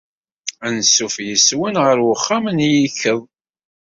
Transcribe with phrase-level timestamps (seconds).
[0.65, 3.21] Anṣuf yes-wen ɣer uxxam n yikkeḍ.